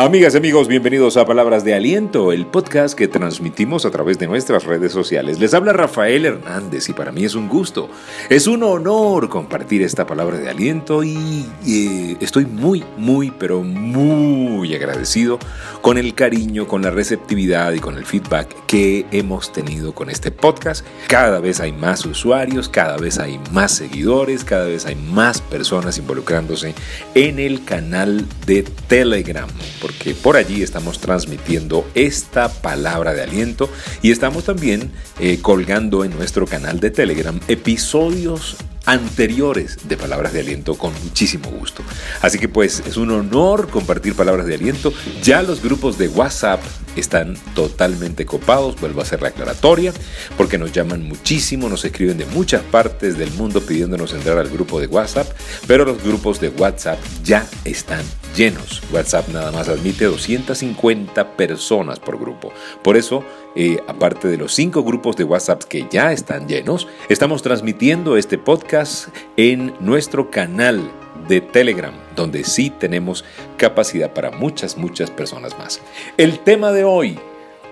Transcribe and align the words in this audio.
Amigas 0.00 0.32
y 0.32 0.38
amigos, 0.38 0.66
bienvenidos 0.66 1.18
a 1.18 1.26
Palabras 1.26 1.62
de 1.62 1.74
Aliento, 1.74 2.32
el 2.32 2.46
podcast 2.46 2.96
que 2.96 3.06
transmitimos 3.06 3.84
a 3.84 3.90
través 3.90 4.18
de 4.18 4.26
nuestras 4.26 4.64
redes 4.64 4.92
sociales. 4.92 5.38
Les 5.38 5.52
habla 5.52 5.74
Rafael 5.74 6.24
Hernández 6.24 6.88
y 6.88 6.94
para 6.94 7.12
mí 7.12 7.22
es 7.24 7.34
un 7.34 7.50
gusto, 7.50 7.90
es 8.30 8.46
un 8.46 8.62
honor 8.62 9.28
compartir 9.28 9.82
esta 9.82 10.06
palabra 10.06 10.38
de 10.38 10.48
aliento 10.48 11.04
y 11.04 11.44
eh, 11.66 12.16
estoy 12.18 12.46
muy, 12.46 12.82
muy, 12.96 13.30
pero 13.30 13.62
muy 13.62 14.74
agradecido 14.74 15.38
con 15.82 15.98
el 15.98 16.14
cariño, 16.14 16.66
con 16.66 16.80
la 16.80 16.90
receptividad 16.90 17.74
y 17.74 17.80
con 17.80 17.98
el 17.98 18.06
feedback 18.06 18.56
que 18.66 19.04
hemos 19.12 19.52
tenido 19.52 19.94
con 19.94 20.08
este 20.08 20.30
podcast. 20.30 20.82
Cada 21.08 21.40
vez 21.40 21.60
hay 21.60 21.72
más 21.72 22.06
usuarios, 22.06 22.70
cada 22.70 22.96
vez 22.96 23.18
hay 23.18 23.38
más 23.52 23.72
seguidores, 23.72 24.44
cada 24.44 24.64
vez 24.64 24.86
hay 24.86 24.94
más 24.94 25.42
personas 25.42 25.98
involucrándose 25.98 26.74
en 27.14 27.38
el 27.38 27.66
canal 27.66 28.26
de 28.46 28.62
Telegram 28.62 29.50
porque 29.90 30.14
por 30.14 30.36
allí 30.36 30.62
estamos 30.62 31.00
transmitiendo 31.00 31.84
esta 31.96 32.48
palabra 32.48 33.12
de 33.12 33.22
aliento 33.22 33.68
y 34.02 34.12
estamos 34.12 34.44
también 34.44 34.92
eh, 35.18 35.40
colgando 35.42 36.04
en 36.04 36.16
nuestro 36.16 36.46
canal 36.46 36.78
de 36.78 36.92
Telegram 36.92 37.38
episodios 37.48 38.56
anteriores 38.86 39.88
de 39.88 39.96
Palabras 39.96 40.32
de 40.32 40.40
Aliento 40.40 40.76
con 40.78 40.92
muchísimo 41.02 41.50
gusto. 41.50 41.82
Así 42.22 42.38
que 42.38 42.48
pues 42.48 42.82
es 42.86 42.96
un 42.96 43.10
honor 43.10 43.68
compartir 43.68 44.14
Palabras 44.14 44.46
de 44.46 44.54
Aliento. 44.54 44.92
Ya 45.22 45.42
los 45.42 45.60
grupos 45.62 45.98
de 45.98 46.08
WhatsApp 46.08 46.60
están 46.96 47.36
totalmente 47.54 48.24
copados, 48.24 48.80
vuelvo 48.80 49.00
a 49.00 49.02
hacer 49.02 49.22
la 49.22 49.28
aclaratoria, 49.28 49.92
porque 50.36 50.56
nos 50.56 50.72
llaman 50.72 51.02
muchísimo, 51.02 51.68
nos 51.68 51.84
escriben 51.84 52.16
de 52.16 52.26
muchas 52.26 52.62
partes 52.62 53.18
del 53.18 53.30
mundo 53.32 53.60
pidiéndonos 53.60 54.12
entrar 54.12 54.38
al 54.38 54.48
grupo 54.48 54.80
de 54.80 54.86
WhatsApp, 54.86 55.28
pero 55.66 55.84
los 55.84 56.02
grupos 56.02 56.40
de 56.40 56.48
WhatsApp 56.48 56.98
ya 57.22 57.46
están 57.64 58.04
llenos. 58.36 58.82
WhatsApp 58.92 59.28
nada 59.28 59.50
más 59.52 59.68
admite 59.68 60.04
250 60.04 61.36
personas 61.36 61.98
por 61.98 62.18
grupo. 62.18 62.52
Por 62.82 62.96
eso, 62.96 63.24
eh, 63.56 63.78
aparte 63.86 64.28
de 64.28 64.36
los 64.36 64.52
cinco 64.54 64.82
grupos 64.82 65.16
de 65.16 65.24
WhatsApp 65.24 65.64
que 65.64 65.86
ya 65.90 66.12
están 66.12 66.48
llenos, 66.48 66.88
estamos 67.08 67.42
transmitiendo 67.42 68.16
este 68.16 68.38
podcast 68.38 69.08
en 69.36 69.74
nuestro 69.80 70.30
canal 70.30 70.90
de 71.28 71.40
Telegram, 71.40 71.94
donde 72.16 72.44
sí 72.44 72.70
tenemos 72.70 73.24
capacidad 73.56 74.12
para 74.12 74.30
muchas, 74.30 74.76
muchas 74.76 75.10
personas 75.10 75.56
más. 75.58 75.80
El 76.16 76.40
tema 76.40 76.72
de 76.72 76.84
hoy, 76.84 77.18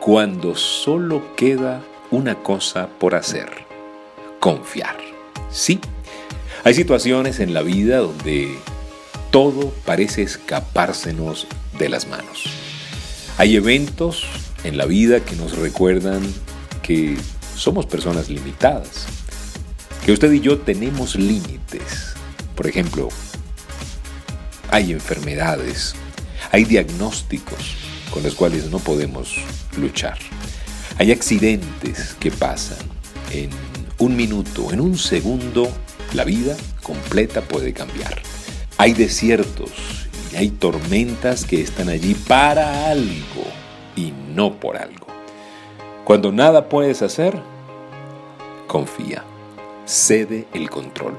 cuando 0.00 0.54
solo 0.54 1.34
queda 1.36 1.82
una 2.10 2.36
cosa 2.42 2.88
por 2.98 3.14
hacer, 3.14 3.48
confiar. 4.40 4.96
Sí, 5.50 5.80
hay 6.64 6.74
situaciones 6.74 7.40
en 7.40 7.54
la 7.54 7.62
vida 7.62 7.98
donde 7.98 8.58
todo 9.30 9.72
parece 9.84 10.22
escapársenos 10.22 11.46
de 11.78 11.88
las 11.88 12.06
manos. 12.08 12.44
Hay 13.36 13.56
eventos 13.56 14.24
en 14.64 14.76
la 14.76 14.86
vida 14.86 15.20
que 15.20 15.36
nos 15.36 15.56
recuerdan 15.56 16.22
que 16.82 17.16
somos 17.56 17.86
personas 17.86 18.28
limitadas, 18.28 19.06
que 20.04 20.12
usted 20.12 20.32
y 20.32 20.40
yo 20.40 20.58
tenemos 20.58 21.14
límites. 21.16 22.14
Por 22.54 22.66
ejemplo, 22.66 23.08
hay 24.70 24.92
enfermedades, 24.92 25.94
hay 26.50 26.64
diagnósticos 26.64 27.76
con 28.10 28.22
los 28.22 28.34
cuales 28.34 28.70
no 28.70 28.78
podemos 28.78 29.34
luchar. 29.76 30.18
Hay 30.98 31.12
accidentes 31.12 32.14
que 32.18 32.30
pasan 32.30 32.78
en 33.30 33.50
un 33.98 34.16
minuto, 34.16 34.72
en 34.72 34.80
un 34.80 34.96
segundo, 34.96 35.70
la 36.14 36.24
vida 36.24 36.56
completa 36.82 37.42
puede 37.42 37.72
cambiar. 37.72 38.27
Hay 38.80 38.92
desiertos 38.92 39.72
y 40.32 40.36
hay 40.36 40.50
tormentas 40.50 41.44
que 41.44 41.60
están 41.60 41.88
allí 41.88 42.14
para 42.14 42.88
algo 42.92 43.44
y 43.96 44.12
no 44.36 44.54
por 44.60 44.76
algo. 44.76 45.08
Cuando 46.04 46.30
nada 46.30 46.68
puedes 46.68 47.02
hacer, 47.02 47.36
confía, 48.68 49.24
cede 49.84 50.46
el 50.54 50.70
control. 50.70 51.14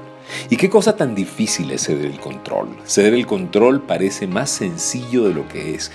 ¿Y 0.48 0.56
qué 0.56 0.70
cosa 0.70 0.96
tan 0.96 1.14
difícil 1.14 1.70
es 1.70 1.84
ceder 1.84 2.06
el 2.06 2.18
control? 2.18 2.68
Ceder 2.86 3.12
el 3.12 3.26
control 3.26 3.82
parece 3.82 4.26
más 4.26 4.48
sencillo 4.48 5.24
de 5.24 5.34
lo 5.34 5.46
que 5.46 5.74
es. 5.74 5.92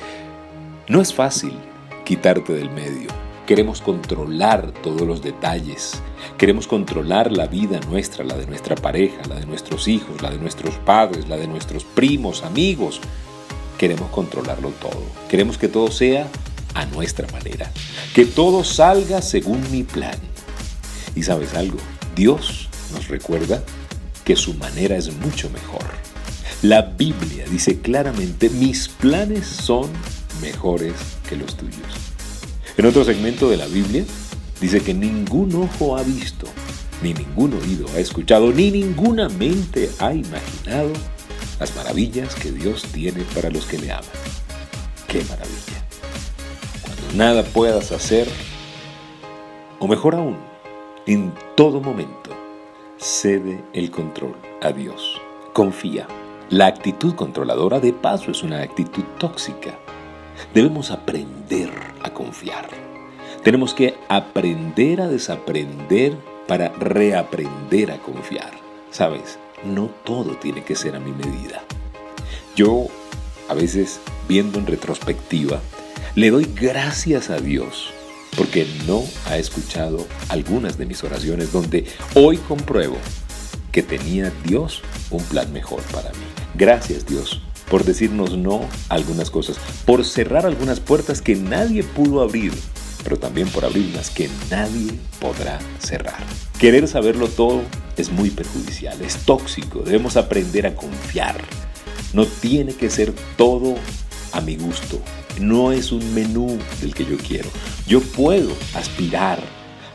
No 0.87 1.01
es 1.01 1.15
fácil 1.15 1.57
quitarte 2.03 2.53
del 2.53 2.69
medio. 2.69 3.24
Queremos 3.45 3.79
controlar 3.79 4.71
todos 4.71 5.01
los 5.01 5.21
detalles. 5.21 6.01
Queremos 6.35 6.65
controlar 6.65 7.31
la 7.31 7.45
vida 7.45 7.79
nuestra, 7.81 8.23
la 8.23 8.35
de 8.35 8.47
nuestra 8.47 8.75
pareja, 8.75 9.21
la 9.29 9.35
de 9.35 9.45
nuestros 9.45 9.87
hijos, 9.87 10.23
la 10.23 10.31
de 10.31 10.39
nuestros 10.39 10.75
padres, 10.77 11.29
la 11.29 11.37
de 11.37 11.47
nuestros 11.47 11.83
primos, 11.83 12.41
amigos. 12.41 13.01
Queremos 13.77 14.09
controlarlo 14.09 14.69
todo. 14.81 15.03
Queremos 15.29 15.59
que 15.59 15.67
todo 15.67 15.91
sea 15.91 16.27
a 16.73 16.85
nuestra 16.87 17.27
manera. 17.31 17.71
Que 18.15 18.25
todo 18.25 18.63
salga 18.63 19.21
según 19.21 19.61
mi 19.69 19.83
plan. 19.83 20.17
Y 21.15 21.21
sabes 21.21 21.53
algo, 21.53 21.77
Dios 22.15 22.67
nos 22.93 23.09
recuerda 23.09 23.63
que 24.23 24.35
su 24.35 24.55
manera 24.55 24.97
es 24.97 25.15
mucho 25.17 25.51
mejor. 25.51 25.85
La 26.63 26.81
Biblia 26.81 27.45
dice 27.47 27.79
claramente, 27.79 28.49
mis 28.49 28.87
planes 28.87 29.45
son 29.45 29.87
mejores 30.41 30.93
que 31.29 31.35
los 31.35 31.55
tuyos. 31.55 32.14
En 32.77 32.85
otro 32.85 33.05
segmento 33.05 33.49
de 33.49 33.55
la 33.55 33.67
Biblia 33.67 34.03
dice 34.59 34.81
que 34.81 34.93
ningún 34.93 35.55
ojo 35.55 35.95
ha 35.95 36.03
visto, 36.03 36.45
ni 37.01 37.13
ningún 37.13 37.53
oído 37.53 37.87
ha 37.95 37.99
escuchado, 37.99 38.51
ni 38.51 38.69
ninguna 38.69 39.29
mente 39.29 39.89
ha 39.99 40.13
imaginado 40.13 40.91
las 41.57 41.73
maravillas 41.73 42.35
que 42.35 42.51
Dios 42.51 42.83
tiene 42.91 43.23
para 43.33 43.49
los 43.49 43.65
que 43.65 43.77
le 43.77 43.93
aman. 43.93 44.03
¡Qué 45.07 45.23
maravilla! 45.23 45.85
Cuando 46.81 47.17
nada 47.17 47.43
puedas 47.43 47.93
hacer, 47.93 48.27
o 49.79 49.87
mejor 49.87 50.15
aún, 50.15 50.37
en 51.07 51.33
todo 51.55 51.79
momento, 51.79 52.31
cede 52.97 53.63
el 53.71 53.89
control 53.89 54.35
a 54.61 54.73
Dios. 54.73 55.21
Confía. 55.53 56.07
La 56.49 56.67
actitud 56.67 57.15
controladora 57.15 57.79
de 57.79 57.93
paso 57.93 58.31
es 58.31 58.43
una 58.43 58.61
actitud 58.61 59.03
tóxica. 59.17 59.79
Debemos 60.53 60.91
aprender 60.91 61.71
a 62.01 62.11
confiar. 62.11 62.69
Tenemos 63.43 63.73
que 63.73 63.95
aprender 64.09 65.01
a 65.01 65.07
desaprender 65.07 66.15
para 66.47 66.69
reaprender 66.69 67.91
a 67.91 67.97
confiar. 67.97 68.51
Sabes, 68.91 69.37
no 69.63 69.87
todo 70.03 70.37
tiene 70.37 70.63
que 70.63 70.75
ser 70.75 70.95
a 70.95 70.99
mi 70.99 71.11
medida. 71.11 71.63
Yo, 72.55 72.87
a 73.49 73.53
veces, 73.53 73.99
viendo 74.27 74.59
en 74.59 74.67
retrospectiva, 74.67 75.59
le 76.15 76.29
doy 76.29 76.47
gracias 76.55 77.29
a 77.29 77.37
Dios 77.37 77.91
porque 78.37 78.67
no 78.85 79.03
ha 79.27 79.37
escuchado 79.37 80.05
algunas 80.29 80.77
de 80.77 80.85
mis 80.85 81.03
oraciones 81.03 81.51
donde 81.51 81.85
hoy 82.15 82.37
compruebo 82.37 82.97
que 83.71 83.83
tenía 83.83 84.31
Dios 84.45 84.81
un 85.09 85.23
plan 85.23 85.51
mejor 85.51 85.81
para 85.83 86.09
mí. 86.11 86.25
Gracias 86.53 87.05
Dios 87.05 87.41
por 87.69 87.83
decirnos 87.83 88.37
no 88.37 88.61
a 88.89 88.95
algunas 88.95 89.29
cosas, 89.29 89.57
por 89.85 90.05
cerrar 90.05 90.45
algunas 90.45 90.79
puertas 90.79 91.21
que 91.21 91.35
nadie 91.35 91.83
pudo 91.83 92.21
abrir, 92.21 92.53
pero 93.03 93.17
también 93.17 93.47
por 93.49 93.65
abrir 93.65 93.89
unas 93.93 94.09
que 94.09 94.29
nadie 94.49 94.93
podrá 95.19 95.59
cerrar. 95.79 96.23
Querer 96.59 96.87
saberlo 96.87 97.27
todo 97.27 97.61
es 97.97 98.11
muy 98.11 98.29
perjudicial, 98.29 99.01
es 99.01 99.17
tóxico, 99.17 99.79
debemos 99.79 100.17
aprender 100.17 100.67
a 100.67 100.75
confiar. 100.75 101.41
No 102.13 102.25
tiene 102.25 102.73
que 102.73 102.89
ser 102.89 103.13
todo 103.37 103.75
a 104.31 104.41
mi 104.41 104.55
gusto, 104.55 104.99
no 105.39 105.71
es 105.71 105.91
un 105.91 106.13
menú 106.13 106.57
del 106.81 106.93
que 106.93 107.05
yo 107.05 107.17
quiero. 107.17 107.49
Yo 107.87 108.01
puedo 108.01 108.51
aspirar 108.73 109.39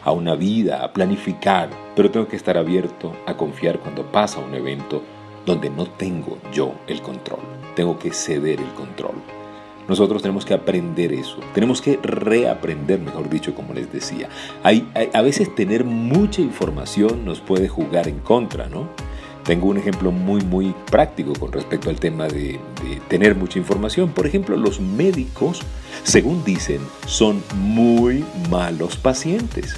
a 0.02 0.12
una 0.12 0.34
vida, 0.34 0.84
a 0.84 0.92
planificar, 0.92 1.70
pero 1.94 2.10
tengo 2.10 2.28
que 2.28 2.36
estar 2.36 2.56
abierto 2.56 3.14
a 3.26 3.36
confiar 3.36 3.80
cuando 3.80 4.10
pasa 4.10 4.38
un 4.38 4.54
evento 4.54 5.02
donde 5.46 5.70
no 5.70 5.86
tengo 5.86 6.38
yo 6.52 6.74
el 6.86 7.02
control. 7.02 7.40
Tengo 7.74 7.98
que 7.98 8.12
ceder 8.12 8.60
el 8.60 8.72
control. 8.74 9.14
Nosotros 9.88 10.22
tenemos 10.22 10.44
que 10.44 10.54
aprender 10.54 11.12
eso, 11.12 11.38
tenemos 11.52 11.82
que 11.82 11.98
reaprender, 12.00 13.00
mejor 13.00 13.28
dicho, 13.28 13.56
como 13.56 13.74
les 13.74 13.92
decía. 13.92 14.28
Hay, 14.62 14.88
a 15.12 15.20
veces 15.20 15.52
tener 15.56 15.84
mucha 15.84 16.40
información 16.40 17.24
nos 17.24 17.40
puede 17.40 17.66
jugar 17.66 18.06
en 18.06 18.20
contra, 18.20 18.68
¿no? 18.68 18.88
Tengo 19.44 19.66
un 19.66 19.78
ejemplo 19.78 20.12
muy, 20.12 20.42
muy 20.42 20.74
práctico 20.90 21.32
con 21.32 21.50
respecto 21.50 21.90
al 21.90 21.98
tema 21.98 22.28
de, 22.28 22.60
tener 23.08 23.34
mucha 23.34 23.58
información. 23.58 24.10
Por 24.10 24.26
ejemplo, 24.26 24.56
los 24.56 24.80
médicos, 24.80 25.62
según 26.04 26.44
dicen, 26.44 26.80
son 27.06 27.42
muy 27.56 28.24
malos 28.48 28.96
pacientes. 28.96 29.74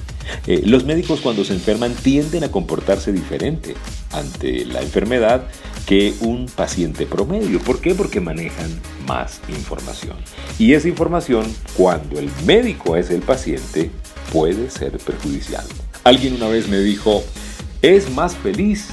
Eh, 0.47 0.63
los 0.65 0.85
médicos 0.85 1.21
cuando 1.21 1.45
se 1.45 1.55
enferman 1.55 1.95
tienden 1.95 2.45
a 2.45 2.51
comportarse 2.51 3.13
diferente 3.13 3.75
ante 4.13 4.65
la 4.65 4.83
enfermedad 4.83 5.47
que 5.87 6.15
un 6.21 6.47
paciente 6.47 7.07
promedio. 7.07 7.61
¿Por 7.61 7.81
qué? 7.81 7.95
Porque 7.95 8.21
manejan 8.21 8.71
más 9.07 9.41
información. 9.49 10.17
Y 10.59 10.75
esa 10.75 10.89
información, 10.89 11.45
cuando 11.77 12.19
el 12.19 12.31
médico 12.45 12.97
es 12.97 13.11
el 13.11 13.21
paciente, 13.21 13.91
puede 14.33 14.71
ser 14.71 14.99
perjudicial. 14.99 15.65
Alguien 16.05 16.35
una 16.35 16.49
vez 16.49 16.69
me 16.69 16.79
dijo, 16.79 17.23
es 17.83 18.11
más 18.11 18.37
feliz 18.37 18.89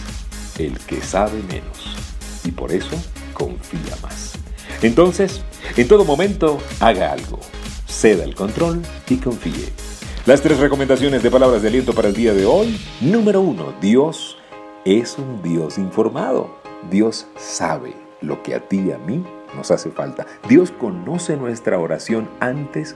el 0.57 0.77
que 0.79 1.01
sabe 1.01 1.41
menos 1.43 1.95
y 2.43 2.51
por 2.51 2.71
eso 2.71 2.95
confía 3.33 3.95
más. 4.01 4.33
Entonces, 4.81 5.41
en 5.75 5.87
todo 5.87 6.05
momento, 6.05 6.59
haga 6.79 7.11
algo. 7.11 7.39
Ceda 7.87 8.23
el 8.23 8.35
control 8.35 8.81
y 9.09 9.17
confíe. 9.17 9.88
Las 10.29 10.43
tres 10.43 10.59
recomendaciones 10.59 11.23
de 11.23 11.31
palabras 11.31 11.63
de 11.63 11.69
aliento 11.69 11.91
para 11.91 12.09
el 12.09 12.13
día 12.13 12.35
de 12.35 12.45
hoy. 12.45 12.79
Número 13.01 13.41
uno, 13.41 13.73
Dios 13.81 14.37
es 14.85 15.17
un 15.17 15.41
Dios 15.41 15.79
informado. 15.79 16.55
Dios 16.91 17.25
sabe 17.35 17.95
lo 18.21 18.43
que 18.43 18.53
a 18.53 18.59
ti 18.59 18.79
y 18.79 18.91
a 18.91 18.99
mí 18.99 19.25
nos 19.55 19.71
hace 19.71 19.89
falta. 19.89 20.27
Dios 20.47 20.69
conoce 20.69 21.35
nuestra 21.35 21.79
oración 21.79 22.29
antes 22.41 22.95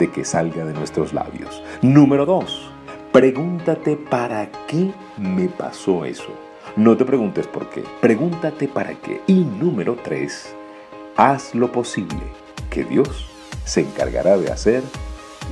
de 0.00 0.10
que 0.10 0.24
salga 0.24 0.64
de 0.64 0.72
nuestros 0.72 1.12
labios. 1.12 1.62
Número 1.82 2.26
dos, 2.26 2.72
pregúntate 3.12 3.94
para 3.94 4.50
qué 4.66 4.90
me 5.16 5.48
pasó 5.48 6.04
eso. 6.04 6.30
No 6.74 6.96
te 6.96 7.04
preguntes 7.04 7.46
por 7.46 7.70
qué, 7.70 7.84
pregúntate 8.00 8.66
para 8.66 8.94
qué. 8.94 9.20
Y 9.28 9.44
número 9.44 9.96
tres, 10.02 10.52
haz 11.16 11.54
lo 11.54 11.70
posible, 11.70 12.24
que 12.70 12.82
Dios 12.82 13.28
se 13.64 13.82
encargará 13.82 14.36
de 14.36 14.50
hacer 14.50 14.82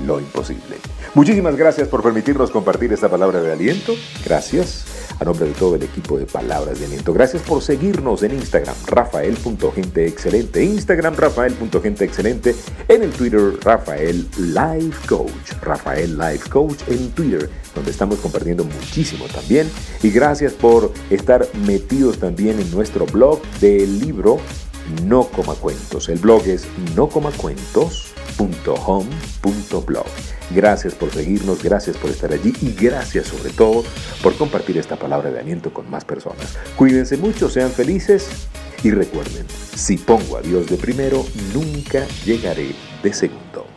lo 0.07 0.21
imposible. 0.21 0.77
Muchísimas 1.15 1.57
gracias 1.57 1.89
por 1.89 2.03
permitirnos 2.03 2.51
compartir 2.51 2.93
esta 2.93 3.09
palabra 3.09 3.41
de 3.41 3.53
aliento. 3.53 3.95
Gracias 4.25 4.85
a 5.21 5.25
nombre 5.25 5.47
de 5.47 5.53
todo 5.53 5.77
el 5.77 5.83
equipo 5.83 6.19
de 6.19 6.25
Palabras 6.25 6.79
de 6.79 6.87
Aliento. 6.87 7.13
Gracias 7.13 7.43
por 7.43 7.63
seguirnos 7.63 8.23
en 8.23 8.33
Instagram, 8.33 8.75
rafael.genteexcelente. 8.87 10.65
Instagram, 10.65 11.15
rafael.genteexcelente. 11.15 12.57
En 12.89 13.03
el 13.03 13.11
Twitter, 13.11 13.53
Rafael 13.63 14.27
Life 14.39 15.07
Coach. 15.07 15.53
Rafael 15.61 16.17
Life 16.17 16.49
Coach 16.49 16.81
en 16.89 17.11
Twitter, 17.11 17.51
donde 17.75 17.91
estamos 17.91 18.19
compartiendo 18.19 18.65
muchísimo 18.65 19.27
también. 19.27 19.71
Y 20.03 20.11
gracias 20.11 20.55
por 20.55 20.93
estar 21.11 21.47
metidos 21.67 22.19
también 22.19 22.59
en 22.59 22.71
nuestro 22.71 23.05
blog 23.07 23.43
del 23.61 24.01
libro 24.01 24.39
No 25.05 25.25
Coma 25.25 25.55
Cuentos. 25.55 26.09
El 26.09 26.19
blog 26.19 26.47
es 26.47 26.67
Gracias 30.51 30.95
por 30.95 31.13
seguirnos, 31.13 31.63
gracias 31.63 31.97
por 31.97 32.11
estar 32.11 32.33
allí 32.33 32.53
y 32.61 32.73
gracias 32.73 33.29
sobre 33.29 33.51
todo 33.51 33.85
por 34.23 34.37
compartir 34.37 34.79
esta 34.79 34.97
palabra 34.97 35.31
de 35.31 35.41
aliento 35.41 35.73
con 35.73 35.89
más 35.91 36.05
personas. 36.05 36.59
Cuídense 36.77 37.17
mucho, 37.17 37.49
sean 37.49 37.71
felices 37.71 38.29
y 38.83 38.91
recuerden, 38.91 39.47
si 39.49 39.97
pongo 39.97 40.37
a 40.37 40.43
Dios 40.43 40.69
de 40.69 40.77
primero, 40.77 41.25
nunca 41.55 42.07
llegaré 42.25 42.75
de 43.03 43.13
segundo. 43.13 43.70